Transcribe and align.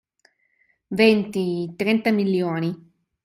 Venti, 0.99 1.75
trenta 1.77 2.09
milioni. 2.11 2.75